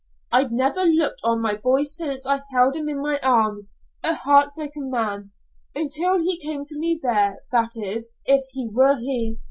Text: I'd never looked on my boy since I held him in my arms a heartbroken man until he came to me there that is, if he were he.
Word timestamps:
I'd 0.31 0.51
never 0.51 0.83
looked 0.83 1.21
on 1.23 1.41
my 1.43 1.55
boy 1.55 1.83
since 1.83 2.25
I 2.25 2.41
held 2.51 2.75
him 2.75 2.89
in 2.89 3.03
my 3.03 3.19
arms 3.21 3.71
a 4.03 4.15
heartbroken 4.15 4.89
man 4.89 5.29
until 5.75 6.17
he 6.19 6.39
came 6.39 6.65
to 6.65 6.79
me 6.79 6.99
there 6.99 7.37
that 7.51 7.73
is, 7.75 8.11
if 8.25 8.43
he 8.51 8.67
were 8.67 8.97
he. 8.97 9.37